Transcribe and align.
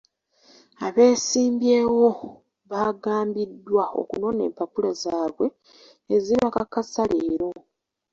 Abeesimbyewo 0.85 2.07
baagambiddwa 2.69 3.83
okunona 4.01 4.41
empapula 4.49 4.91
zaabwe 5.01 5.47
ezibakakasa 6.15 7.01
leero. 7.11 7.49